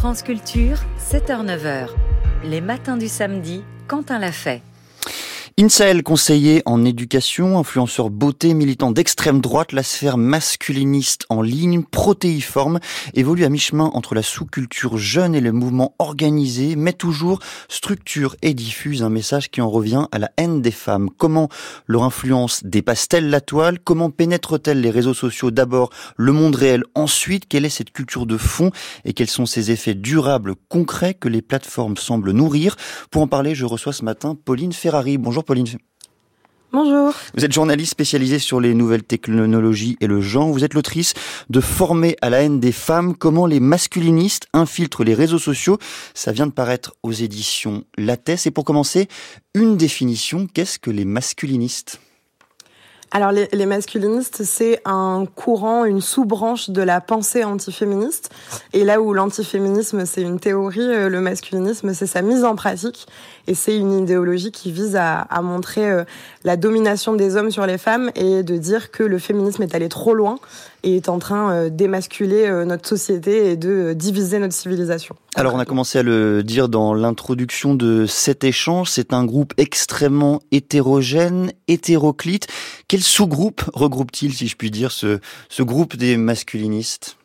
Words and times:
France 0.00 0.22
Culture, 0.22 0.78
7h-9h. 0.98 1.88
Les 2.44 2.62
matins 2.62 2.96
du 2.96 3.06
samedi, 3.06 3.62
Quentin 3.86 4.18
l'a 4.18 4.32
fait. 4.32 4.62
Incel, 5.58 6.02
conseiller 6.04 6.62
en 6.64 6.84
éducation, 6.84 7.58
influenceur 7.58 8.08
beauté, 8.08 8.54
militant 8.54 8.92
d'extrême 8.92 9.40
droite, 9.40 9.72
la 9.72 9.82
sphère 9.82 10.16
masculiniste 10.16 11.26
en 11.28 11.42
ligne, 11.42 11.82
protéiforme, 11.82 12.78
évolue 13.14 13.44
à 13.44 13.48
mi-chemin 13.48 13.90
entre 13.92 14.14
la 14.14 14.22
sous-culture 14.22 14.96
jeune 14.96 15.34
et 15.34 15.40
le 15.40 15.52
mouvement 15.52 15.94
organisé, 15.98 16.76
mais 16.76 16.92
toujours 16.92 17.40
structure 17.68 18.36
et 18.42 18.54
diffuse 18.54 19.02
un 19.02 19.10
message 19.10 19.50
qui 19.50 19.60
en 19.60 19.68
revient 19.68 20.06
à 20.12 20.18
la 20.18 20.30
haine 20.38 20.62
des 20.62 20.70
femmes. 20.70 21.10
Comment 21.18 21.48
leur 21.86 22.04
influence 22.04 22.64
dépasse-t-elle 22.64 23.28
la 23.28 23.40
toile? 23.40 23.80
Comment 23.80 24.10
pénètre-t-elle 24.10 24.80
les 24.80 24.90
réseaux 24.90 25.14
sociaux? 25.14 25.50
D'abord, 25.50 25.90
le 26.16 26.32
monde 26.32 26.54
réel. 26.54 26.84
Ensuite, 26.94 27.48
quelle 27.48 27.64
est 27.64 27.70
cette 27.70 27.92
culture 27.92 28.24
de 28.24 28.38
fond 28.38 28.70
et 29.04 29.12
quels 29.12 29.28
sont 29.28 29.46
ses 29.46 29.72
effets 29.72 29.94
durables, 29.94 30.54
concrets 30.68 31.14
que 31.14 31.28
les 31.28 31.42
plateformes 31.42 31.96
semblent 31.96 32.30
nourrir? 32.30 32.76
Pour 33.10 33.20
en 33.20 33.26
parler, 33.26 33.54
je 33.54 33.66
reçois 33.66 33.92
ce 33.92 34.04
matin 34.04 34.38
Pauline 34.42 34.72
Ferrari. 34.72 35.18
Bonjour 35.18 35.44
Pauline. 35.50 35.66
Bonjour. 36.70 37.12
Vous 37.36 37.44
êtes 37.44 37.50
journaliste 37.50 37.90
spécialisée 37.90 38.38
sur 38.38 38.60
les 38.60 38.72
nouvelles 38.72 39.02
technologies 39.02 39.96
et 40.00 40.06
le 40.06 40.20
genre. 40.20 40.46
Vous 40.46 40.62
êtes 40.62 40.74
l'autrice 40.74 41.14
de 41.48 41.60
Former 41.60 42.14
à 42.22 42.30
la 42.30 42.42
haine 42.42 42.60
des 42.60 42.70
femmes, 42.70 43.16
comment 43.16 43.46
les 43.46 43.58
masculinistes 43.58 44.46
infiltrent 44.52 45.02
les 45.02 45.12
réseaux 45.12 45.40
sociaux. 45.40 45.78
Ça 46.14 46.30
vient 46.30 46.46
de 46.46 46.52
paraître 46.52 46.94
aux 47.02 47.10
éditions 47.10 47.82
Lattès. 47.98 48.46
Et 48.46 48.52
pour 48.52 48.64
commencer, 48.64 49.08
une 49.54 49.76
définition, 49.76 50.46
qu'est-ce 50.46 50.78
que 50.78 50.92
les 50.92 51.04
masculinistes? 51.04 52.00
Alors 53.12 53.32
les, 53.32 53.48
les 53.52 53.66
masculinistes, 53.66 54.44
c'est 54.44 54.80
un 54.84 55.24
courant, 55.34 55.84
une 55.84 56.00
sous-branche 56.00 56.70
de 56.70 56.80
la 56.80 57.00
pensée 57.00 57.42
antiféministe. 57.42 58.30
Et 58.72 58.84
là 58.84 59.00
où 59.00 59.12
l'antiféminisme, 59.12 60.06
c'est 60.06 60.22
une 60.22 60.38
théorie, 60.38 60.80
euh, 60.80 61.08
le 61.08 61.20
masculinisme, 61.20 61.92
c'est 61.92 62.06
sa 62.06 62.22
mise 62.22 62.44
en 62.44 62.54
pratique. 62.54 63.08
Et 63.48 63.54
c'est 63.54 63.76
une 63.76 63.92
idéologie 63.92 64.52
qui 64.52 64.70
vise 64.70 64.94
à, 64.94 65.22
à, 65.22 65.42
montrer 65.42 65.90
euh, 65.90 66.04
la 66.44 66.56
domination 66.56 67.14
des 67.14 67.34
hommes 67.34 67.50
sur 67.50 67.66
les 67.66 67.78
femmes 67.78 68.12
et 68.14 68.44
de 68.44 68.56
dire 68.56 68.92
que 68.92 69.02
le 69.02 69.18
féminisme 69.18 69.64
est 69.64 69.74
allé 69.74 69.88
trop 69.88 70.14
loin 70.14 70.38
et 70.82 70.96
est 70.96 71.08
en 71.08 71.18
train 71.18 71.52
euh, 71.52 71.68
d'émasculer 71.70 72.50
notre 72.66 72.88
société 72.88 73.50
et 73.50 73.56
de 73.56 73.92
diviser 73.92 74.38
notre 74.38 74.54
civilisation. 74.54 75.14
Alors 75.34 75.54
on 75.54 75.58
a 75.58 75.64
commencé 75.64 75.98
à 75.98 76.02
le 76.02 76.42
dire 76.42 76.68
dans 76.68 76.94
l'introduction 76.94 77.74
de 77.74 78.06
cet 78.06 78.44
échange, 78.44 78.90
c'est 78.90 79.12
un 79.12 79.24
groupe 79.24 79.54
extrêmement 79.56 80.40
hétérogène, 80.50 81.52
hétéroclite. 81.68 82.46
Quel 82.88 83.02
sous-groupe 83.02 83.62
regroupe-t-il, 83.72 84.34
si 84.34 84.48
je 84.48 84.56
puis 84.56 84.70
dire, 84.70 84.90
ce, 84.92 85.20
ce 85.48 85.62
groupe 85.62 85.96
des 85.96 86.16
masculinistes? 86.16 87.16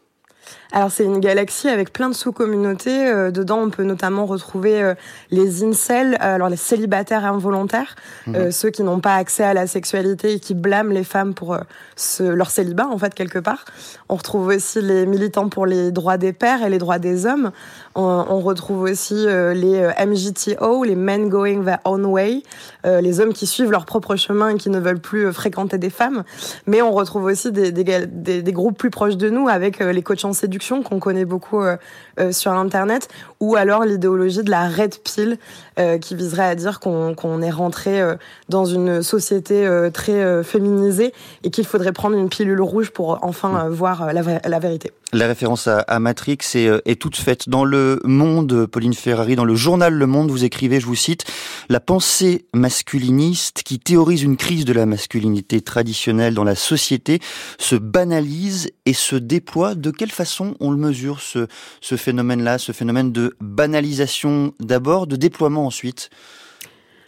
Alors 0.71 0.91
c'est 0.91 1.05
une 1.05 1.19
galaxie 1.19 1.69
avec 1.69 1.94
plein 1.94 2.09
de 2.09 2.16
sous-communautés. 2.16 3.08
Euh, 3.08 3.31
dedans, 3.31 3.59
on 3.59 3.69
peut 3.69 3.83
notamment 3.83 4.25
retrouver 4.25 4.81
euh, 4.81 4.94
les 5.31 5.63
incels, 5.63 6.16
euh, 6.16 6.35
alors 6.35 6.49
les 6.49 6.57
célibataires 6.57 7.25
involontaires, 7.25 7.95
mmh. 8.27 8.52
ceux 8.52 8.69
qui 8.69 8.83
n'ont 8.83 8.99
pas 8.99 9.16
accès 9.16 9.44
à 9.44 9.53
la 9.53 9.67
sexualité 9.67 10.33
et 10.33 10.39
qui 10.39 10.53
blâment 10.53 10.91
les 10.91 11.03
femmes 11.03 11.33
pour 11.33 11.57
ce, 11.95 12.23
leur 12.23 12.49
célibat 12.49 12.88
en 12.88 12.97
fait 12.97 13.13
quelque 13.13 13.39
part. 13.39 13.66
On 14.09 14.16
retrouve 14.16 14.47
aussi 14.47 14.81
les 14.81 15.05
militants 15.05 15.49
pour 15.49 15.66
les 15.66 15.91
droits 15.91 16.17
des 16.17 16.33
pères 16.33 16.63
et 16.63 16.69
les 16.69 16.77
droits 16.77 17.00
des 17.00 17.25
hommes. 17.25 17.52
On, 17.95 18.25
on 18.29 18.39
retrouve 18.39 18.83
aussi 18.83 19.25
les 19.25 19.89
MGTO, 20.05 20.83
les 20.83 20.95
Men 20.95 21.29
Going 21.29 21.63
Their 21.63 21.79
Own 21.85 22.05
Way, 22.05 22.44
les 22.83 23.19
hommes 23.19 23.33
qui 23.33 23.47
suivent 23.47 23.72
leur 23.72 23.85
propre 23.85 24.16
chemin 24.16 24.50
et 24.50 24.55
qui 24.55 24.69
ne 24.69 24.79
veulent 24.79 25.00
plus 25.00 25.31
fréquenter 25.31 25.77
des 25.77 25.89
femmes. 25.89 26.23
Mais 26.67 26.81
on 26.81 26.91
retrouve 26.91 27.25
aussi 27.25 27.52
des, 27.52 27.72
des, 27.72 27.83
des, 28.05 28.41
des 28.41 28.53
groupes 28.53 28.77
plus 28.77 28.89
proches 28.89 29.17
de 29.17 29.29
nous 29.29 29.47
avec 29.47 29.79
les 29.79 30.02
coachs 30.02 30.25
en 30.25 30.33
séduction 30.33 30.64
qu'on 30.81 30.99
connaît 30.99 31.25
beaucoup 31.25 31.61
euh, 31.61 31.77
euh, 32.19 32.31
sur 32.31 32.52
Internet, 32.52 33.08
ou 33.45 33.55
alors 33.55 33.85
l'idéologie 33.85 34.43
de 34.43 34.49
la 34.49 34.67
red 34.67 34.95
pill, 35.03 35.38
euh, 35.77 35.97
qui 35.97 36.15
viserait 36.15 36.45
à 36.45 36.55
dire 36.55 36.79
qu'on 36.79 37.41
est 37.41 37.51
rentré 37.51 38.01
dans 38.49 38.65
une 38.65 39.03
société 39.03 39.67
très 39.94 40.44
féminisée 40.44 41.13
et 41.44 41.50
qu'il 41.50 41.66
faudrait 41.66 41.91
prendre 41.91 42.17
une 42.17 42.29
pilule 42.29 42.61
rouge 42.61 42.89
pour 42.91 43.19
enfin 43.22 43.69
voir 43.69 44.13
la, 44.13 44.22
la 44.44 44.59
vérité. 44.59 44.91
La 45.13 45.28
référence 45.28 45.67
à, 45.67 45.79
à 45.79 46.00
Matrix 46.00 46.39
est, 46.56 46.69
est, 46.85 47.00
toute 47.00 47.16
faite. 47.16 47.47
Dans 47.47 47.63
le 47.63 48.01
Monde, 48.03 48.66
Pauline 48.66 48.94
Ferrari, 48.94 49.35
dans 49.35 49.45
le 49.45 49.56
journal 49.56 49.94
Le 49.94 50.07
Monde, 50.07 50.29
vous 50.29 50.44
écrivez, 50.44 50.79
je 50.79 50.85
vous 50.85 50.95
cite, 50.95 51.23
la 51.69 51.79
pensée 51.79 52.45
masculiniste 52.53 53.62
qui 53.63 53.79
théorise 53.79 54.23
une 54.23 54.35
crise 54.35 54.66
de 54.66 54.73
la 54.73 54.85
masculinité 54.85 55.62
traditionnelle 55.62 56.33
dans 56.33 56.44
la 56.44 56.56
société 56.56 57.19
se 57.59 57.75
banalise 57.75 58.72
et 58.85 58.94
se 58.94 59.16
déploie. 59.16 59.75
De 59.75 59.91
quelle 59.91 60.12
façon 60.12 60.56
on 60.59 60.72
le 60.72 60.77
mesure, 60.77 61.22
ce, 61.22 61.47
ce 61.81 61.95
phénomène-là, 61.95 62.57
ce 62.57 62.72
phénomène 62.72 63.12
de 63.12 63.34
banalisation 63.41 64.53
d'abord, 64.59 65.07
de 65.07 65.16
déploiement 65.16 65.66
ensuite 65.66 66.09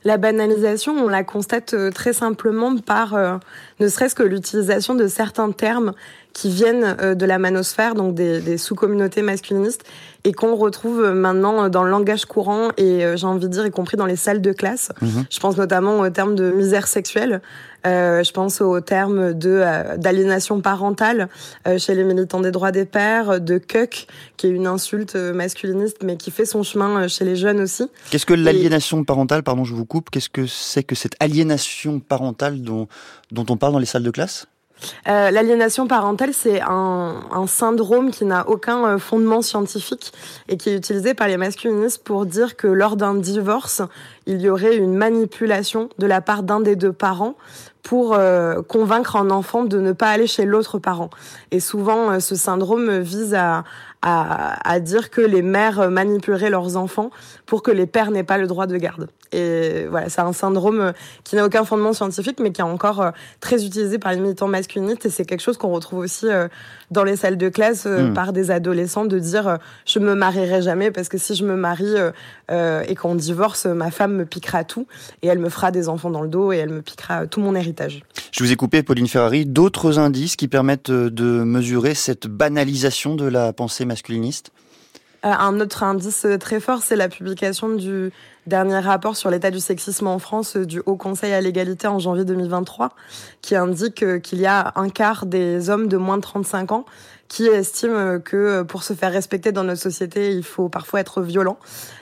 la 0.07 0.17
banalisation, 0.17 0.93
on 0.93 1.09
la 1.09 1.23
constate 1.25 1.73
euh, 1.73 1.91
très 1.91 2.13
simplement 2.13 2.77
par 2.77 3.13
euh, 3.13 3.37
ne 3.81 3.89
serait-ce 3.89 4.15
que 4.15 4.23
l'utilisation 4.23 4.95
de 4.95 5.05
certains 5.05 5.51
termes 5.51 5.93
qui 6.37 6.51
viennent 6.51 6.95
euh, 7.01 7.15
de 7.15 7.25
la 7.25 7.39
manosphère, 7.39 7.95
donc 7.95 8.13
des, 8.13 8.41
des 8.41 8.59
sous-communautés 8.59 9.23
masculinistes, 9.23 9.83
et 10.23 10.33
qu'on 10.33 10.55
retrouve 10.55 11.13
maintenant 11.13 11.67
dans 11.69 11.83
le 11.83 11.89
langage 11.89 12.25
courant 12.25 12.69
et 12.75 13.01
j'ai 13.15 13.25
envie 13.25 13.39
de 13.39 13.47
dire 13.47 13.65
y 13.65 13.71
compris 13.71 13.95
dans 13.95 14.05
les 14.05 14.17
salles 14.17 14.41
de 14.41 14.51
classe. 14.51 14.91
Mmh. 15.01 15.21
Je 15.29 15.39
pense 15.39 15.55
notamment 15.55 15.99
au 15.99 16.09
terme 16.09 16.35
de 16.35 16.51
misère 16.51 16.87
sexuelle. 16.87 17.41
Euh, 17.85 18.23
je 18.23 18.31
pense 18.31 18.59
au 18.59 18.79
terme 18.81 19.33
de 19.33 19.61
euh, 19.63 19.97
d'aliénation 19.97 20.61
parentale 20.61 21.29
euh, 21.67 21.77
chez 21.77 21.95
les 21.95 22.03
militants 22.03 22.41
des 22.41 22.51
droits 22.51 22.71
des 22.71 22.85
pères, 22.85 23.39
de 23.39 23.57
cuck, 23.57 24.07
qui 24.35 24.47
est 24.47 24.49
une 24.49 24.67
insulte 24.67 25.15
masculiniste, 25.15 25.97
mais 26.03 26.17
qui 26.17 26.31
fait 26.31 26.45
son 26.45 26.63
chemin 26.63 27.07
chez 27.07 27.23
les 27.23 27.35
jeunes 27.35 27.61
aussi. 27.61 27.87
Qu'est-ce 28.09 28.25
que 28.25 28.33
l'aliénation 28.33 29.03
parentale 29.03 29.43
Pardon, 29.43 29.63
je 29.63 29.73
vous 29.73 29.85
coupe. 29.85 30.09
Qu'est-ce 30.09 30.29
que 30.29 30.47
c'est 30.47 30.83
que 30.83 30.95
cette 30.95 31.15
aliénation 31.19 31.99
parentale 31.99 32.61
dont 32.61 32.87
dont 33.31 33.45
on 33.49 33.57
parle 33.57 33.73
dans 33.73 33.79
les 33.79 33.85
salles 33.85 34.03
de 34.03 34.11
classe? 34.11 34.47
Euh, 35.07 35.31
L'aliénation 35.31 35.87
parentale, 35.87 36.33
c'est 36.33 36.61
un, 36.61 37.15
un, 37.31 37.47
syndrome 37.47 38.11
qui 38.11 38.25
n'a 38.25 38.47
aucun 38.47 38.97
fondement 38.97 39.41
scientifique 39.41 40.11
et 40.47 40.57
qui 40.57 40.69
est 40.69 40.75
utilisé 40.75 41.13
par 41.13 41.27
les 41.27 41.37
masculinistes 41.37 42.03
pour 42.03 42.25
dire 42.25 42.55
que 42.55 42.67
lors 42.67 42.95
d'un 42.95 43.15
divorce, 43.15 43.81
il 44.27 44.41
y 44.41 44.49
aurait 44.49 44.75
une 44.75 44.93
manipulation 44.93 45.89
de 45.97 46.05
la 46.05 46.21
part 46.21 46.43
d'un 46.43 46.59
des 46.59 46.75
deux 46.75 46.93
parents 46.93 47.35
pour 47.87 48.15
euh, 48.15 48.61
convaincre 48.63 49.15
un 49.15 49.29
enfant 49.29 49.63
de 49.63 49.79
ne 49.79 49.93
pas 49.93 50.09
aller 50.09 50.27
chez 50.27 50.43
l'autre 50.43 50.77
parent. 50.77 51.09
Et 51.51 51.61
souvent, 51.61 52.11
euh, 52.11 52.19
ce 52.19 52.35
syndrome 52.35 52.99
vise 52.99 53.33
à, 53.33 53.63
à, 54.01 54.69
à, 54.69 54.81
dire 54.81 55.09
que 55.09 55.21
les 55.21 55.41
mères 55.41 55.89
manipuleraient 55.89 56.49
leurs 56.49 56.75
enfants 56.75 57.11
pour 57.45 57.63
que 57.63 57.71
les 57.71 57.85
pères 57.85 58.11
n'aient 58.11 58.25
pas 58.25 58.37
le 58.37 58.45
droit 58.45 58.67
de 58.67 58.75
garde. 58.75 59.07
Et 59.31 59.85
voilà, 59.89 60.09
c'est 60.09 60.19
un 60.19 60.33
syndrome 60.33 60.91
qui 61.23 61.37
n'a 61.37 61.45
aucun 61.45 61.63
fondement 61.63 61.93
scientifique, 61.93 62.41
mais 62.41 62.51
qui 62.51 62.59
est 62.59 62.65
encore 62.65 63.01
euh, 63.01 63.11
très 63.39 63.65
utilisé 63.65 63.99
par 63.99 64.11
les 64.11 64.19
militants 64.19 64.49
masculinistes. 64.49 65.05
Et 65.05 65.09
c'est 65.09 65.23
quelque 65.23 65.41
chose 65.41 65.57
qu'on 65.57 65.71
retrouve 65.71 65.99
aussi 65.99 66.27
dans 66.91 67.05
les 67.05 67.15
salles 67.15 67.37
de 67.37 67.47
classe 67.47 67.85
mmh. 67.85 68.13
par 68.13 68.33
des 68.33 68.51
adolescents 68.51 69.05
de 69.05 69.17
dire 69.17 69.59
je 69.85 69.99
me 69.99 70.13
marierai 70.13 70.61
jamais 70.61 70.91
parce 70.91 71.07
que 71.07 71.17
si 71.17 71.35
je 71.35 71.45
me 71.45 71.55
marie 71.55 71.95
et 72.49 72.95
qu'on 72.95 73.15
divorce, 73.15 73.65
ma 73.65 73.91
femme 73.91 74.16
me 74.17 74.25
piquera 74.25 74.63
tout 74.63 74.87
et 75.21 75.27
elle 75.27 75.39
me 75.39 75.49
fera 75.49 75.71
des 75.71 75.87
enfants 75.89 76.09
dans 76.09 76.21
le 76.21 76.27
dos 76.27 76.51
et 76.51 76.57
elle 76.57 76.69
me 76.69 76.81
piquera 76.81 77.27
tout 77.27 77.39
mon 77.39 77.55
héritage. 77.55 78.03
Je 78.31 78.43
vous 78.43 78.51
ai 78.51 78.55
coupé, 78.55 78.83
Pauline 78.83 79.07
Ferrari, 79.07 79.45
d'autres 79.45 79.99
indices 79.99 80.35
qui 80.35 80.47
permettent 80.47 80.89
euh, 80.89 81.09
de 81.09 81.43
mesurer 81.43 81.95
cette 81.95 82.27
banalisation 82.27 83.15
de 83.15 83.25
la 83.25 83.53
pensée 83.53 83.85
masculiniste? 83.85 84.51
Euh, 85.25 85.31
un 85.31 85.59
autre 85.59 85.83
indice 85.83 86.25
euh, 86.25 86.37
très 86.37 86.59
fort, 86.59 86.81
c'est 86.83 86.95
la 86.95 87.09
publication 87.09 87.69
du 87.75 88.11
dernier 88.45 88.79
rapport 88.79 89.15
sur 89.15 89.29
l'état 89.29 89.51
du 89.51 89.59
sexisme 89.59 90.07
en 90.07 90.19
France 90.19 90.55
du 90.55 90.81
Haut 90.85 90.95
Conseil 90.95 91.33
à 91.33 91.41
l'égalité 91.41 91.87
en 91.87 91.99
janvier 91.99 92.23
2023, 92.23 92.91
qui 93.41 93.55
indique 93.55 94.21
qu'il 94.21 94.39
y 94.39 94.45
a 94.45 94.73
un 94.75 94.89
quart 94.89 95.25
des 95.25 95.69
hommes 95.69 95.87
de 95.87 95.97
moins 95.97 96.17
de 96.17 96.21
35 96.21 96.71
ans 96.71 96.85
qui 97.27 97.47
estiment 97.47 98.19
que 98.19 98.63
pour 98.63 98.83
se 98.83 98.93
faire 98.93 99.11
respecter 99.11 99.51
dans 99.51 99.63
notre 99.63 99.81
société, 99.81 100.33
il 100.33 100.43
faut 100.43 100.69
parfois 100.69 100.99
être 101.01 101.21
violent. 101.21 101.57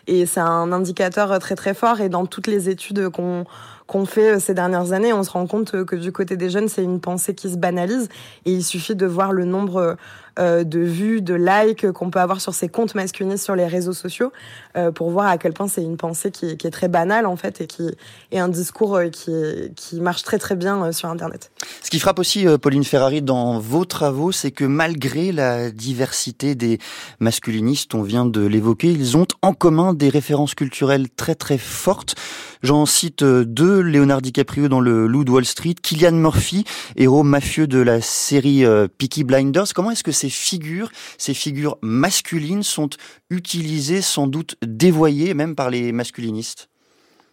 Et 0.08 0.26
c'est 0.26 0.40
un 0.40 0.72
indicateur 0.72 1.40
très 1.40 1.56
très 1.56 1.74
fort. 1.74 2.00
Et 2.02 2.10
dans 2.10 2.26
toutes 2.26 2.48
les 2.48 2.70
études 2.70 3.10
qu'on 3.10 3.46
qu'on 3.88 4.06
fait 4.06 4.36
euh, 4.36 4.40
ces 4.40 4.54
dernières 4.54 4.94
années, 4.94 5.14
on 5.14 5.24
se 5.24 5.32
rend 5.32 5.48
compte 5.48 5.76
euh, 5.76 5.86
que 5.86 5.96
du 5.96 6.12
côté 6.12 6.38
des 6.38 6.50
jeunes, 6.50 6.68
c'est 6.68 6.84
une 6.84 7.00
pensée 7.00 7.36
qui 7.36 7.50
se 7.50 7.58
banalise 7.58 8.10
et 8.46 8.52
il 8.52 8.64
suffit 8.64 8.96
de 8.96 9.06
voir 9.06 9.32
le 9.32 9.46
nombre 9.46 9.96
euh, 10.40 10.64
de 10.64 10.80
vues, 10.80 11.22
de 11.22 11.36
likes 11.36 11.92
qu'on 11.92 12.10
peut 12.10 12.20
avoir 12.20 12.42
sur 12.42 12.54
ces 12.54 12.68
comptes 12.68 12.96
masculinistes 12.96 13.44
sur 13.44 13.56
les 13.56 13.68
réseaux 13.68 13.94
sociaux 13.94 14.32
pour 14.96 15.10
voir 15.10 15.28
à 15.28 15.38
quel 15.38 15.54
point 15.54 15.70
c'est 15.70 15.82
une 15.82 15.96
pensée 15.96 16.30
qui 16.30 16.48
est, 16.50 16.70
très 16.72 16.90
banal 16.90 17.26
en 17.26 17.38
fait 17.38 17.62
et 17.62 17.68
qui 17.68 17.90
est 18.32 18.40
un 18.40 18.50
discours 18.50 19.00
qui, 19.14 19.32
qui 19.78 20.02
marche 20.02 20.24
très 20.24 20.38
très 20.38 20.56
bien 20.56 20.92
sur 20.92 21.10
Internet. 21.10 21.52
Ce 21.82 21.90
qui 21.90 22.00
frappe 22.00 22.20
aussi 22.20 22.46
Pauline 22.62 22.84
Ferrari 22.84 23.22
dans 23.22 23.60
vos 23.60 23.86
travaux, 23.86 24.34
c'est 24.34 24.52
que 24.52 24.66
malgré 24.66 25.15
la 25.16 25.72
diversité 25.72 26.56
des 26.56 26.80
masculinistes, 27.20 27.96
on 27.96 28.04
vient 28.04 28.26
de 28.26 28.46
l'évoquer, 28.46 28.92
ils 28.92 29.18
ont 29.18 29.28
en 29.42 29.54
commun 29.54 29.94
des 29.94 30.10
références 30.10 30.56
culturelles 30.56 31.10
très 31.10 31.36
très 31.36 31.58
fortes. 31.58 32.16
J'en 32.64 32.86
cite 32.86 33.24
deux, 33.24 33.82
Leonardo 33.82 34.22
DiCaprio 34.22 34.68
dans 34.68 34.80
le 34.80 35.08
Loup 35.08 35.24
de 35.24 35.32
Wall 35.32 35.46
Street, 35.46 35.76
Killian 35.82 36.14
Murphy, 36.14 36.66
héros 36.96 37.24
mafieux 37.24 37.68
de 37.68 37.80
la 37.80 38.02
série 38.02 38.64
Peaky 38.98 39.24
Blinders. 39.24 39.74
Comment 39.74 39.92
est-ce 39.92 40.04
que 40.04 40.12
ces 40.12 40.30
figures, 40.30 40.92
ces 41.18 41.34
figures 41.34 41.78
masculines 41.82 42.64
sont 42.64 42.90
utilisées, 43.30 44.02
sans 44.02 44.28
doute 44.28 44.56
dévoyées 44.66 45.34
même 45.34 45.56
par 45.56 45.70
les 45.70 45.92
masculinistes? 45.92 46.70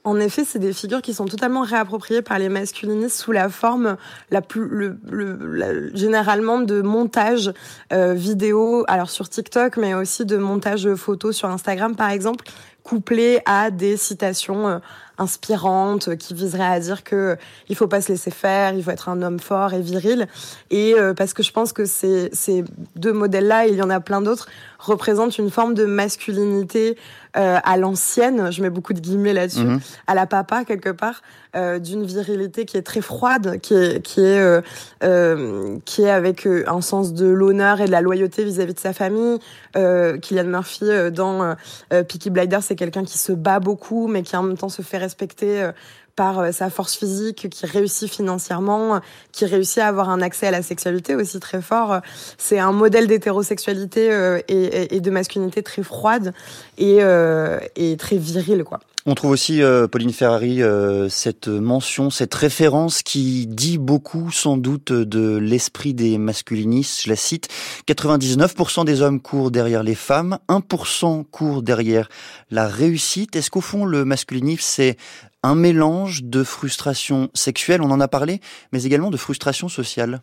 En 0.04 0.18
effet, 0.18 0.44
c'est 0.44 0.58
des 0.58 0.72
figures 0.72 1.00
qui 1.00 1.14
sont 1.14 1.26
totalement 1.26 1.62
réappropriées 1.62 2.22
par 2.22 2.38
les 2.38 2.48
masculinistes 2.48 3.16
sous 3.16 3.30
la 3.30 3.48
forme 3.48 3.96
la 4.30 4.42
plus, 4.42 4.66
le, 4.66 4.98
le, 5.08 5.90
généralement 5.94 6.58
de 6.58 6.82
montage 6.82 7.52
euh, 7.92 8.12
vidéo, 8.12 8.84
alors 8.88 9.10
sur 9.10 9.28
TikTok, 9.28 9.76
mais 9.76 9.94
aussi 9.94 10.24
de 10.24 10.36
montage 10.36 10.92
photo 10.94 11.30
sur 11.30 11.48
Instagram, 11.48 11.94
par 11.94 12.10
exemple, 12.10 12.44
couplé 12.82 13.40
à 13.46 13.70
des 13.70 13.96
citations 13.96 14.68
euh, 14.68 14.78
inspirantes 15.22 16.16
qui 16.16 16.34
viseraient 16.34 16.64
à 16.64 16.80
dire 16.80 17.04
que 17.04 17.36
il 17.68 17.76
faut 17.76 17.86
pas 17.86 18.00
se 18.00 18.12
laisser 18.12 18.30
faire, 18.30 18.74
il 18.74 18.82
faut 18.82 18.90
être 18.90 19.08
un 19.08 19.22
homme 19.22 19.40
fort 19.40 19.72
et 19.72 19.80
viril. 19.80 20.26
Et 20.70 20.94
euh, 20.94 21.14
parce 21.14 21.32
que 21.32 21.42
je 21.42 21.52
pense 21.52 21.72
que 21.72 21.84
ces, 21.84 22.28
ces 22.32 22.64
deux 22.96 23.12
modèles-là, 23.12 23.66
il 23.66 23.76
y 23.76 23.82
en 23.82 23.90
a 23.90 24.00
plein 24.00 24.20
d'autres, 24.20 24.48
représentent 24.78 25.38
une 25.38 25.50
forme 25.50 25.74
de 25.74 25.86
masculinité 25.86 26.98
euh, 27.36 27.58
à 27.64 27.76
l'ancienne, 27.78 28.52
je 28.52 28.60
mets 28.60 28.70
beaucoup 28.70 28.92
de 28.92 29.00
guillemets 29.00 29.32
là-dessus, 29.32 29.64
mhm. 29.64 29.80
à 30.06 30.14
la 30.14 30.26
papa 30.26 30.64
quelque 30.64 30.90
part, 30.90 31.22
euh, 31.54 31.78
d'une 31.78 32.04
virilité 32.04 32.64
qui 32.64 32.78
est 32.78 32.82
très 32.82 33.02
froide, 33.02 33.60
qui 33.60 33.74
est 33.74 34.00
qui 34.00 34.20
est 34.20 34.40
euh, 34.40 34.62
euh 35.04 35.76
qui 35.84 36.02
est 36.02 36.10
avec 36.10 36.46
euh, 36.46 36.64
un 36.66 36.80
sens 36.80 37.12
de 37.12 37.26
l'honneur 37.26 37.82
et 37.82 37.84
de 37.84 37.90
la 37.90 38.00
loyauté 38.00 38.42
vis-à-vis 38.42 38.72
de 38.72 38.80
sa 38.80 38.94
famille. 38.94 39.38
Kylian 39.74 40.44
Murphy 40.44 40.84
dans 41.12 41.56
Peaky 41.90 42.30
Blinders, 42.30 42.62
c'est 42.62 42.74
quelqu'un 42.74 43.04
qui 43.04 43.16
se 43.16 43.32
bat 43.32 43.58
beaucoup, 43.58 44.06
mais 44.06 44.22
qui 44.22 44.36
en 44.36 44.42
même 44.42 44.56
temps 44.56 44.68
se 44.68 44.82
fait 44.82 44.98
respecter 45.12 45.74
par 46.16 46.40
euh, 46.40 46.52
sa 46.52 46.70
force 46.70 46.96
physique, 46.96 47.48
qui 47.50 47.66
réussit 47.66 48.10
financièrement, 48.10 49.00
qui 49.32 49.44
réussit 49.44 49.78
à 49.78 49.88
avoir 49.88 50.10
un 50.10 50.20
accès 50.20 50.46
à 50.46 50.50
la 50.50 50.62
sexualité 50.62 51.14
aussi 51.14 51.40
très 51.40 51.62
fort. 51.62 52.00
C'est 52.38 52.58
un 52.58 52.72
modèle 52.72 53.06
d'hétérosexualité 53.06 54.12
euh, 54.12 54.40
et, 54.48 55.00
de 55.00 55.10
masculinité 55.10 55.62
très 55.62 55.82
froide 55.82 56.32
et, 56.78 56.98
euh, 57.00 57.58
et 57.76 57.96
très 57.96 58.16
viril, 58.16 58.64
quoi. 58.64 58.80
On 59.04 59.16
trouve 59.16 59.32
aussi, 59.32 59.60
Pauline 59.90 60.12
Ferrari, 60.12 60.60
cette 61.08 61.48
mention, 61.48 62.08
cette 62.10 62.32
référence 62.36 63.02
qui 63.02 63.48
dit 63.48 63.76
beaucoup 63.76 64.30
sans 64.30 64.56
doute 64.56 64.92
de 64.92 65.38
l'esprit 65.38 65.92
des 65.92 66.18
masculinistes. 66.18 67.02
Je 67.02 67.08
la 67.08 67.16
cite, 67.16 67.48
99% 67.88 68.84
des 68.84 69.02
hommes 69.02 69.20
courent 69.20 69.50
derrière 69.50 69.82
les 69.82 69.96
femmes, 69.96 70.38
1% 70.48 71.24
courent 71.32 71.62
derrière 71.62 72.08
la 72.52 72.68
réussite. 72.68 73.34
Est-ce 73.34 73.50
qu'au 73.50 73.60
fond, 73.60 73.86
le 73.86 74.04
masculinisme, 74.04 74.62
c'est 74.62 74.96
un 75.42 75.54
mélange 75.54 76.24
de 76.24 76.44
frustration 76.44 77.30
sexuelle, 77.34 77.82
on 77.82 77.90
en 77.90 78.00
a 78.00 78.08
parlé, 78.08 78.40
mais 78.72 78.84
également 78.84 79.10
de 79.10 79.16
frustration 79.16 79.68
sociale 79.68 80.22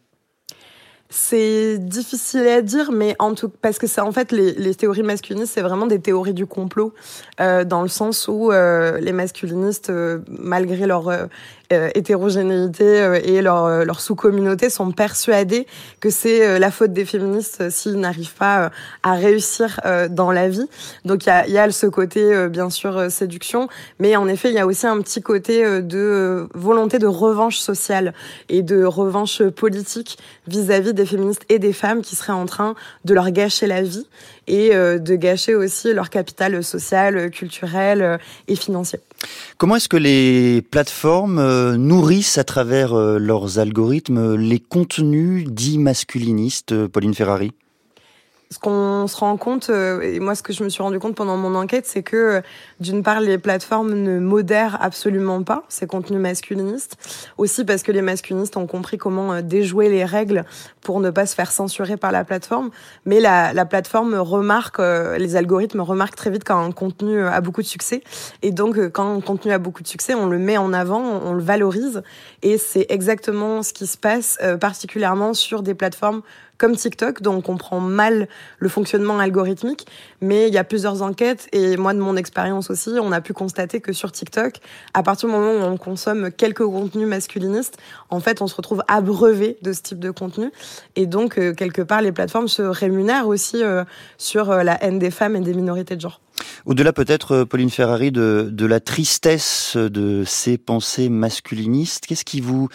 c'est 1.12 1.80
difficile 1.80 2.48
à 2.48 2.62
dire, 2.62 2.92
mais 2.92 3.16
en 3.18 3.33
tout 3.33 3.50
parce 3.50 3.80
que 3.80 3.88
c'est 3.88 4.01
en 4.01 4.12
fait 4.12 4.31
les, 4.31 4.54
les 4.54 4.75
théories 4.75 5.01
masculinistes, 5.01 5.54
c'est 5.56 5.62
vraiment 5.62 5.88
des 5.88 6.00
théories 6.00 6.36
du 6.36 6.45
complot, 6.45 6.94
euh, 7.42 7.63
dans 7.63 7.81
le 7.81 7.88
sens 7.88 8.27
où 8.27 8.51
euh, 8.51 9.00
les 9.00 9.12
masculinistes, 9.12 9.89
euh, 9.89 10.19
malgré 10.27 10.86
leur 10.86 11.12
euh, 11.71 11.80
euh, 11.80 11.89
hétérogénéité 11.95 12.83
euh, 12.83 13.19
et 13.24 13.42
leur, 13.42 13.66
euh, 13.66 13.86
leur 13.86 14.01
sous-communauté 14.01 14.69
sont 14.69 14.92
persuadés 14.92 15.66
que 16.00 16.10
c'est 16.10 16.60
la 16.60 16.71
faute 16.71 16.94
des 16.94 17.06
féministes 17.06 17.69
s'ils 17.69 18.00
n'arrivent 18.00 18.33
pas 18.36 18.71
à 19.04 19.13
réussir 19.13 19.80
dans 20.10 20.31
la 20.31 20.50
vie. 20.50 20.68
Donc 21.06 21.25
il 21.25 21.30
y 21.30 21.31
a, 21.31 21.48
y 21.48 21.57
a 21.57 21.69
ce 21.71 21.88
côté, 21.88 22.48
bien 22.50 22.69
sûr, 22.69 23.12
séduction, 23.12 23.68
mais 24.00 24.16
en 24.16 24.27
effet, 24.27 24.50
il 24.50 24.56
y 24.56 24.60
a 24.60 24.66
aussi 24.66 24.88
un 24.88 25.00
petit 25.01 25.21
côté 25.21 25.63
de 25.81 26.48
volonté 26.54 27.00
de 27.00 27.07
revanche 27.07 27.57
sociale 27.57 28.13
et 28.48 28.62
de 28.62 28.83
revanche 28.83 29.44
politique 29.44 30.18
vis-à-vis 30.48 30.94
des 30.94 31.06
féministes 31.06 31.44
et 31.50 31.60
des 31.60 31.74
femmes 31.74 32.01
qui 32.01 32.16
seraient 32.16 32.33
en 32.33 32.45
train 32.45 32.75
de 33.06 33.13
leur 33.13 33.30
gâcher 33.31 33.68
la 33.68 33.81
vie 33.81 34.07
et 34.48 34.71
de 34.71 35.16
gâcher 35.16 35.56
aussi 35.56 35.94
leur 35.94 36.10
capital 36.10 36.63
social, 36.63 37.30
culturel 37.31 38.19
et 38.48 38.56
financier. 38.56 39.00
Comment 39.60 39.76
est-ce 39.76 39.90
que 39.90 39.98
les 39.98 40.62
plateformes 40.62 41.38
euh, 41.38 41.76
nourrissent 41.76 42.38
à 42.38 42.46
travers 42.46 42.94
euh, 42.94 43.20
leurs 43.20 43.60
algorithmes 43.60 44.36
les 44.36 44.62
contenus 44.62 45.50
dits 45.50 45.78
masculinistes, 45.78 46.72
euh, 46.72 46.88
Pauline 46.88 47.14
Ferrari? 47.14 47.52
Ce 48.51 48.57
qu'on 48.57 49.06
se 49.06 49.16
rend 49.16 49.38
compte, 49.38 49.69
euh, 49.69 50.01
et 50.01 50.19
moi 50.19 50.34
ce 50.34 50.42
que 50.42 50.54
je 50.54 50.63
me 50.63 50.69
suis 50.69 50.81
rendu 50.81 50.98
compte 50.98 51.13
pendant 51.13 51.38
mon 51.38 51.54
enquête, 51.54 51.86
c'est 51.86 52.01
que 52.01 52.16
euh, 52.16 52.42
d'une 52.80 53.04
part 53.04 53.22
les 53.22 53.38
plateformes 53.38 53.94
ne 53.94 54.19
modèrent 54.19 54.81
absolument 54.81 55.44
pas 55.44 55.66
ces 55.69 55.86
contenus 55.86 56.19
masculinistes, 56.19 56.98
aussi 57.38 57.63
parce 57.63 57.84
que 57.84 57.92
les 57.92 58.01
masculinistes 58.01 58.57
ont 58.57 58.66
compris 58.66 58.98
comment 58.98 59.34
euh, 59.34 59.42
déjouer 59.44 59.90
les 59.90 60.04
règles 60.04 60.46
pour 60.81 61.00
ne 61.00 61.12
pas 61.12 61.28
se 61.28 61.36
faire 61.36 61.51
censurer 61.51 61.96
par 61.96 62.12
la 62.12 62.24
plateforme, 62.24 62.72
mais 63.06 63.19
la, 63.19 63.54
la 63.54 63.66
plateforme 63.66 64.16
remarque, 64.16 64.80
les 64.80 65.36
algorithmes 65.36 65.81
remarquent 65.81 66.16
très 66.16 66.31
vite 66.31 66.44
quand 66.44 66.60
un 66.60 66.72
contenu 66.72 67.22
a 67.22 67.42
beaucoup 67.42 67.62
de 67.62 67.68
succès, 67.68 68.02
et 68.42 68.52
donc 68.52 68.80
quand 68.90 69.16
un 69.16 69.22
contenu 69.22 69.52
a 69.52 69.60
beaucoup 69.60 69.84
de 69.84 69.88
succès, 69.88 70.16
on 70.16 70.25
le 70.25 70.40
met 70.40 70.57
en 70.57 70.74
avant, 70.74 71.02
on 71.02 71.34
le 71.34 71.44
valorise, 71.44 72.02
et 72.42 72.57
c'est 72.57 72.88
exactement 72.90 73.62
ce 73.62 73.74
qui 73.74 73.86
se 73.86 73.98
passe 73.98 74.40
particulièrement 74.60 75.36
sur 75.36 75.62
des 75.62 75.75
plateformes 75.75 76.24
comme 76.60 76.76
TikTok, 76.76 77.24
dont 77.24 77.38
on 77.38 77.42
comprend 77.42 77.80
mal 77.80 78.28
le 78.60 78.70
fonctionnement 78.70 79.18
algorithmique. 79.18 79.88
Mais 80.22 80.48
il 80.48 80.54
y 80.54 80.60
a 80.60 80.64
plusieurs 80.64 81.02
enquêtes 81.02 81.48
et 81.52 81.78
moi, 81.78 81.94
de 81.96 82.00
mon 82.00 82.16
expérience 82.16 82.70
aussi, 82.70 82.92
on 83.02 83.12
a 83.12 83.22
pu 83.22 83.34
constater 83.34 83.80
que 83.80 83.94
sur 83.94 84.12
TikTok, 84.12 84.58
à 84.94 85.02
partir 85.02 85.30
du 85.30 85.36
moment 85.36 85.54
où 85.54 85.72
on 85.72 85.78
consomme 85.78 86.32
quelques 86.32 86.66
contenus 86.66 87.08
masculinistes, 87.08 87.78
en 88.10 88.20
fait, 88.20 88.42
on 88.42 88.48
se 88.48 88.56
retrouve 88.56 88.84
abreuvé 88.88 89.58
de 89.62 89.74
ce 89.74 89.82
type 89.82 90.00
de 90.00 90.12
contenu. 90.12 90.52
Et 90.96 91.06
donc, 91.06 91.40
euh, 91.40 91.54
quelque 91.54 91.82
part, 91.82 92.02
les 92.02 92.12
plateformes 92.12 92.48
se 92.48 92.62
rémunèrent 92.62 93.28
aussi 93.28 93.64
euh, 93.64 93.84
sur 94.18 94.52
euh, 94.52 94.64
la 94.64 94.84
haine 94.84 95.00
des 95.00 95.12
femmes 95.12 95.36
et 95.36 95.40
des 95.40 95.54
minorités 95.54 95.96
de 95.96 96.02
genre. 96.02 96.20
Au-delà 96.66 96.94
peut-être, 96.94 97.32
euh, 97.32 97.46
Pauline 97.46 97.70
Ferrari, 97.70 98.12
de, 98.12 98.66
la 98.66 98.80
tristesse 98.80 99.76
de 99.76 100.24
ces 100.26 100.58
pensées 100.58 101.10
masculinistes, 101.10 102.06
qu'est-ce 102.06 102.26
qui 102.26 102.42
vous 102.42 102.70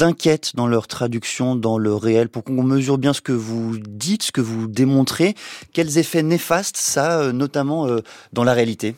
inquiète 0.00 0.56
dans 0.56 0.66
leur 0.66 0.88
traduction 0.88 1.54
dans 1.54 1.78
le 1.78 1.94
réel? 1.94 2.28
Pour 2.28 2.44
qu'on 2.44 2.62
mesure 2.62 2.98
bien 2.98 3.12
ce 3.12 3.20
que 3.20 3.32
vous 3.32 3.78
dites, 3.78 4.24
ce 4.24 4.32
que 4.32 4.40
vous 4.40 4.66
démontrez 4.66 5.34
Quels 5.72 5.98
effets 5.98 6.22
néfastes 6.22 6.76
ça, 6.76 7.20
euh, 7.20 7.32
notamment 7.32 7.86
euh, 7.86 8.00
dans 8.32 8.44
la 8.44 8.52
réalité? 8.52 8.94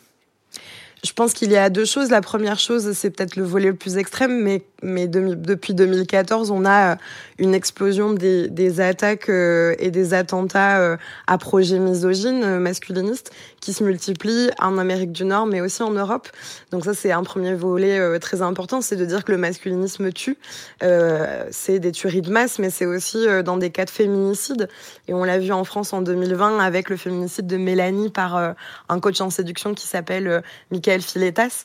Je 1.03 1.13
pense 1.13 1.33
qu'il 1.33 1.51
y 1.51 1.57
a 1.57 1.69
deux 1.69 1.85
choses. 1.85 2.09
La 2.09 2.21
première 2.21 2.59
chose, 2.59 2.93
c'est 2.93 3.09
peut-être 3.09 3.35
le 3.35 3.43
volet 3.43 3.69
le 3.69 3.75
plus 3.75 3.97
extrême, 3.97 4.41
mais, 4.43 4.63
mais 4.81 5.07
depuis 5.07 5.73
2014, 5.73 6.51
on 6.51 6.65
a 6.65 6.97
une 7.39 7.53
explosion 7.53 8.13
des, 8.13 8.81
attaques 8.81 9.29
et 9.29 9.91
des 9.91 10.13
attentats 10.13 10.97
à 11.27 11.37
projets 11.37 11.79
misogynes, 11.79 12.59
masculinistes, 12.59 13.31
qui 13.61 13.73
se 13.73 13.83
multiplient 13.83 14.49
en 14.59 14.77
Amérique 14.77 15.11
du 15.11 15.23
Nord, 15.23 15.45
mais 15.45 15.61
aussi 15.61 15.83
en 15.83 15.91
Europe. 15.91 16.27
Donc 16.71 16.83
ça, 16.83 16.93
c'est 16.93 17.11
un 17.11 17.23
premier 17.23 17.53
volet 17.53 17.99
euh, 17.99 18.19
très 18.19 18.41
important, 18.41 18.81
c'est 18.81 18.95
de 18.95 19.05
dire 19.05 19.23
que 19.23 19.31
le 19.31 19.37
masculinisme 19.37 20.11
tue. 20.11 20.37
Euh, 20.83 21.45
c'est 21.51 21.79
des 21.79 21.91
tueries 21.91 22.21
de 22.21 22.31
masse, 22.31 22.59
mais 22.59 22.69
c'est 22.69 22.85
aussi 22.85 23.27
euh, 23.27 23.43
dans 23.43 23.57
des 23.57 23.69
cas 23.69 23.85
de 23.85 23.89
féminicide. 23.89 24.67
Et 25.07 25.13
on 25.13 25.23
l'a 25.23 25.37
vu 25.37 25.51
en 25.51 25.63
France 25.63 25.93
en 25.93 26.01
2020 26.01 26.59
avec 26.59 26.89
le 26.89 26.97
féminicide 26.97 27.47
de 27.47 27.57
Mélanie 27.57 28.09
par 28.09 28.35
euh, 28.35 28.53
un 28.89 28.99
coach 28.99 29.21
en 29.21 29.29
séduction 29.29 29.73
qui 29.73 29.87
s'appelle 29.87 30.43
Michael 30.71 31.01
Filetas, 31.01 31.63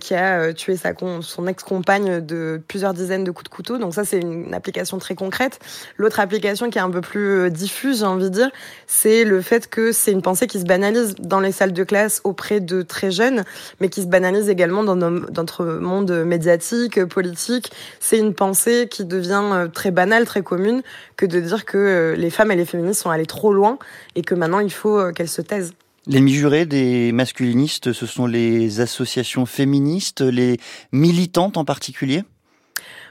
qui 0.00 0.14
a 0.14 0.52
tué 0.52 0.76
sa 0.76 0.92
son 1.20 1.46
ex-compagne 1.46 2.20
plusieurs 2.66 2.94
dizaines 2.94 3.24
de 3.24 3.30
coups 3.30 3.50
de 3.50 3.54
couteau. 3.54 3.78
Donc 3.78 3.94
ça, 3.94 4.04
c'est 4.04 4.20
une 4.20 4.54
application 4.54 4.98
très 4.98 5.14
concrète. 5.14 5.58
L'autre 5.96 6.20
application 6.20 6.70
qui 6.70 6.78
est 6.78 6.82
un 6.82 6.90
peu 6.90 7.00
plus 7.00 7.50
diffuse, 7.50 8.00
j'ai 8.00 8.06
envie 8.06 8.24
de 8.24 8.28
dire, 8.28 8.50
c'est 8.86 9.24
le 9.24 9.40
fait 9.40 9.68
que 9.68 9.92
c'est 9.92 10.12
une 10.12 10.22
pensée 10.22 10.46
qui 10.46 10.60
se 10.60 10.64
banalise 10.64 11.14
dans 11.18 11.40
les 11.40 11.52
salles 11.52 11.72
de 11.72 11.84
classe 11.84 12.20
auprès 12.24 12.60
de 12.60 12.82
très 12.82 13.10
jeunes, 13.10 13.44
mais 13.80 13.88
qui 13.88 14.02
se 14.02 14.06
banalise 14.06 14.48
également 14.48 14.84
dans 14.84 14.96
notre 14.96 15.64
monde 15.64 16.10
médiatique, 16.24 17.04
politique. 17.04 17.72
C'est 18.00 18.18
une 18.18 18.34
pensée 18.34 18.88
qui 18.90 19.04
devient 19.04 19.42
euh, 19.52 19.68
très 19.68 19.90
banale, 19.90 20.24
très 20.24 20.42
commune, 20.42 20.82
que 21.16 21.26
de 21.26 21.40
dire 21.40 21.64
que 21.64 21.78
euh, 21.78 22.16
les 22.16 22.30
femmes 22.30 22.50
et 22.50 22.56
les 22.56 22.64
féministes 22.64 23.02
sont 23.02 23.10
allées 23.10 23.26
trop 23.26 23.52
loin 23.52 23.78
et 24.14 24.22
que 24.22 24.34
maintenant 24.34 24.60
il 24.60 24.72
faut 24.72 24.98
euh, 24.98 25.12
qu'elles 25.12 25.28
se 25.28 25.42
taisent. 25.42 25.74
Les 26.06 26.26
jurés 26.26 26.66
des 26.66 27.12
masculinistes, 27.12 27.92
ce 27.92 28.06
sont 28.06 28.26
les 28.26 28.80
associations 28.80 29.46
féministes, 29.46 30.20
les 30.20 30.58
militantes 30.90 31.56
en 31.56 31.64
particulier? 31.64 32.24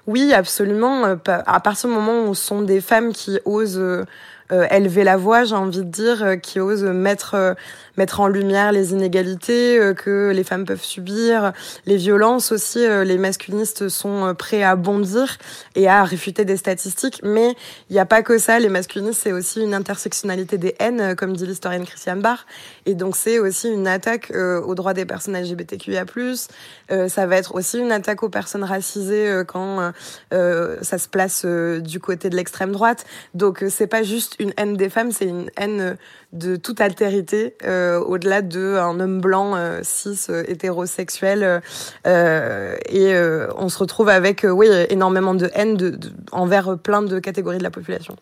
Oui, 0.07 0.33
absolument. 0.33 1.05
À 1.25 1.59
partir 1.59 1.89
du 1.89 1.95
moment 1.95 2.27
où 2.27 2.35
ce 2.35 2.43
sont 2.43 2.61
des 2.61 2.81
femmes 2.81 3.13
qui 3.13 3.39
osent 3.45 4.05
élever 4.69 5.03
la 5.03 5.17
voix, 5.17 5.43
j'ai 5.43 5.55
envie 5.55 5.79
de 5.79 5.83
dire, 5.83 6.41
qui 6.41 6.59
osent 6.59 6.83
mettre 6.83 7.55
mettre 7.97 8.21
en 8.21 8.27
lumière 8.27 8.71
les 8.71 8.91
inégalités 8.91 9.77
que 9.97 10.31
les 10.33 10.43
femmes 10.43 10.65
peuvent 10.65 10.83
subir, 10.83 11.51
les 11.85 11.97
violences 11.97 12.51
aussi. 12.51 12.79
les 12.79 13.17
masculinistes 13.17 13.89
sont 13.89 14.33
prêts 14.37 14.63
à 14.63 14.75
bondir 14.75 15.37
et 15.75 15.87
à 15.87 16.03
réfuter 16.03 16.45
des 16.45 16.57
statistiques, 16.57 17.21
mais 17.23 17.55
il 17.89 17.93
n'y 17.93 17.99
a 17.99 18.05
pas 18.05 18.21
que 18.21 18.37
ça. 18.37 18.59
Les 18.59 18.69
masculinistes, 18.69 19.21
c'est 19.23 19.33
aussi 19.33 19.61
une 19.61 19.73
intersectionnalité 19.73 20.57
des 20.57 20.75
haines, 20.79 21.15
comme 21.15 21.35
dit 21.35 21.45
l'historienne 21.45 21.85
Christiane 21.85 22.21
Barr, 22.21 22.45
et 22.85 22.95
donc 22.95 23.15
c'est 23.15 23.39
aussi 23.39 23.69
une 23.69 23.87
attaque 23.87 24.31
aux 24.31 24.75
droits 24.75 24.93
des 24.93 25.05
personnes 25.05 25.35
LGBTQIA+. 25.35 26.05
ça 27.07 27.25
va 27.27 27.35
être 27.35 27.55
aussi 27.55 27.77
une 27.77 27.91
attaque 27.91 28.23
aux 28.23 28.29
personnes 28.29 28.63
racisées 28.63 29.43
quand 29.47 29.91
ça 30.31 30.97
se 30.97 31.07
place 31.07 31.45
du 31.45 31.99
côté 31.99 32.29
de 32.29 32.35
l'extrême 32.35 32.71
droite. 32.71 33.05
Donc 33.33 33.63
c'est 33.69 33.87
pas 33.87 34.03
juste 34.03 34.37
une 34.41 34.53
haine 34.57 34.75
des 34.75 34.89
femmes, 34.89 35.11
c'est 35.11 35.25
une 35.25 35.49
haine 35.57 35.97
de 36.33 36.55
toute 36.55 36.79
altérité 36.79 37.55
euh, 37.65 37.99
au-delà 37.99 38.41
de 38.41 38.77
un 38.77 38.99
homme 38.99 39.19
blanc 39.19 39.53
euh, 39.55 39.81
cis 39.83 40.27
euh, 40.29 40.43
hétérosexuel 40.47 41.61
et 42.05 43.13
on 43.57 43.69
se 43.69 43.77
retrouve 43.77 44.09
avec 44.09 44.45
oui 44.49 44.67
énormément 44.89 45.33
de 45.33 45.49
haine 45.53 45.99
envers 46.31 46.77
plein 46.77 47.01
de 47.01 47.19
catégories 47.19 47.57
de 47.57 47.63
la 47.63 47.71
population. 47.71 48.15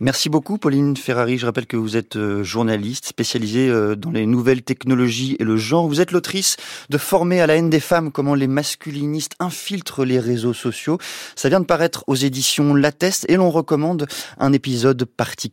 Merci 0.00 0.28
beaucoup 0.28 0.58
Pauline 0.58 0.96
Ferrari. 0.96 1.38
Je 1.38 1.46
rappelle 1.46 1.66
que 1.66 1.76
vous 1.76 1.96
êtes 1.96 2.18
journaliste 2.42 3.06
spécialisée 3.06 3.70
dans 3.96 4.10
les 4.10 4.26
nouvelles 4.26 4.62
technologies 4.62 5.36
et 5.38 5.44
le 5.44 5.56
genre. 5.56 5.88
Vous 5.88 6.00
êtes 6.00 6.12
l'autrice 6.12 6.56
de 6.90 6.98
Former 6.98 7.40
à 7.40 7.46
la 7.46 7.56
haine 7.56 7.70
des 7.70 7.80
femmes, 7.80 8.10
comment 8.12 8.34
les 8.34 8.48
masculinistes 8.48 9.34
infiltrent 9.38 10.04
les 10.04 10.18
réseaux 10.18 10.54
sociaux. 10.54 10.98
Ça 11.36 11.48
vient 11.48 11.60
de 11.60 11.66
paraître 11.66 12.04
aux 12.06 12.16
éditions 12.16 12.74
Lateste 12.74 13.26
et 13.28 13.36
l'on 13.36 13.50
recommande 13.50 14.06
un 14.38 14.52
épisode 14.52 15.04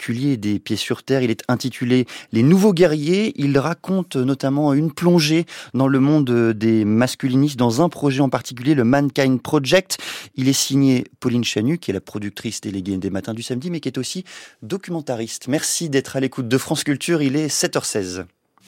des 0.07 0.59
Pieds 0.59 0.77
sur 0.77 1.03
Terre. 1.03 1.21
Il 1.21 1.29
est 1.29 1.43
intitulé 1.47 2.05
les, 2.31 2.43
Nouveaux 2.43 2.73
Guerriers. 2.73 3.33
Il 3.35 3.57
raconte 3.57 4.15
notamment 4.15 4.73
une 4.73 4.91
plongée 4.91 5.45
dans 5.73 5.87
le 5.87 5.99
monde 5.99 6.53
des 6.53 6.85
masculinistes 6.85 7.57
dans 7.57 7.81
un 7.81 7.89
projet 7.89 8.21
en 8.21 8.29
particulier, 8.29 8.75
le 8.75 8.83
Mankind 8.83 9.41
Project. 9.41 9.97
Il 10.35 10.47
est 10.47 10.53
signé 10.53 11.03
Pauline 11.19 11.43
Chanu, 11.43 11.77
qui 11.77 11.91
est 11.91 11.93
la 11.93 12.01
productrice 12.01 12.61
déléguée 12.61 12.97
des 12.97 13.09
Matins 13.09 13.33
du 13.33 13.43
Samedi, 13.43 13.69
mais 13.69 13.81
qui 13.81 13.89
est 13.89 13.97
aussi 13.97 14.23
documentariste. 14.63 15.47
Merci 15.47 15.89
d'être 15.89 16.15
à 16.15 16.19
l'écoute 16.19 16.47
de 16.47 16.57
France 16.57 16.83
Culture. 16.83 17.21
Il 17.21 17.35
est 17.35 17.47
7h16. 17.47 18.25